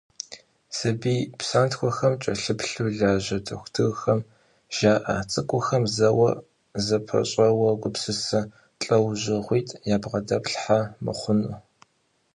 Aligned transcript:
Сабий 0.77 1.21
псантхуэм 1.39 2.13
кӏэлъыплъу 2.21 2.89
лажьэ 2.97 3.37
дохутырхэм 3.45 4.19
жаӏэ 4.77 5.15
цӏыкӏухэм 5.31 5.83
зэуэ 5.95 6.31
зэпэщӏэуэ 6.85 7.69
гупсысэ 7.81 8.41
лӏэужьыгъуитӏ 8.83 9.77
ябгъэдэплъхьэ 9.95 10.79
мыхъуну. 11.03 11.55